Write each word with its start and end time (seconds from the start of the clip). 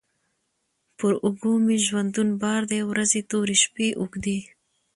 پر 0.97 1.11
اوږو 1.25 1.53
مي 1.65 1.77
ژوندون 1.87 2.29
بار 2.41 2.61
دی 2.71 2.79
ورځي 2.89 3.21
توري، 3.29 3.55
شپې 3.63 3.87
اوږدې 3.99 4.37